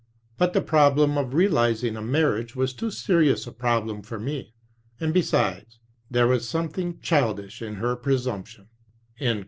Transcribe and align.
But 0.39 0.53
the 0.53 0.61
problem 0.63 1.15
of 1.15 1.35
realizing 1.35 1.95
a 1.95 2.01
marriage 2.01 2.55
was 2.55 2.73
too 2.73 2.89
serious 2.89 3.45
a 3.45 3.51
problem 3.51 4.01
for 4.01 4.17
me, 4.19 4.55
and 4.99 5.13
besides, 5.13 5.77
there 6.09 6.25
was 6.25 6.49
something 6.49 6.99
childish 7.01 7.61
in 7.61 7.75
her 7.75 7.95
presumption." 7.95 8.67